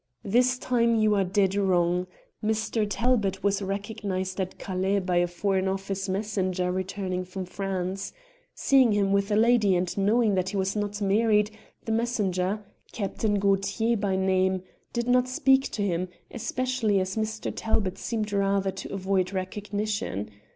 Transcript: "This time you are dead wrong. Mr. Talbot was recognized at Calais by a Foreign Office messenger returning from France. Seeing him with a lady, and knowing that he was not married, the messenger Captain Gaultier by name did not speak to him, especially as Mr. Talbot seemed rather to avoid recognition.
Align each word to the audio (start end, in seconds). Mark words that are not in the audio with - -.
"This 0.23 0.57
time 0.57 0.95
you 0.95 1.13
are 1.13 1.23
dead 1.23 1.53
wrong. 1.53 2.07
Mr. 2.43 2.87
Talbot 2.89 3.43
was 3.43 3.61
recognized 3.61 4.41
at 4.41 4.57
Calais 4.57 4.97
by 4.97 5.17
a 5.17 5.27
Foreign 5.27 5.67
Office 5.67 6.09
messenger 6.09 6.71
returning 6.71 7.23
from 7.23 7.45
France. 7.45 8.11
Seeing 8.55 8.93
him 8.93 9.11
with 9.11 9.29
a 9.29 9.35
lady, 9.35 9.75
and 9.75 9.95
knowing 9.99 10.33
that 10.33 10.49
he 10.49 10.57
was 10.57 10.75
not 10.75 11.03
married, 11.03 11.51
the 11.85 11.91
messenger 11.91 12.63
Captain 12.91 13.37
Gaultier 13.37 13.95
by 13.95 14.15
name 14.15 14.63
did 14.91 15.07
not 15.07 15.27
speak 15.29 15.65
to 15.69 15.83
him, 15.83 16.07
especially 16.31 16.99
as 16.99 17.15
Mr. 17.15 17.53
Talbot 17.55 17.99
seemed 17.99 18.33
rather 18.33 18.71
to 18.71 18.91
avoid 18.91 19.31
recognition. 19.33 20.31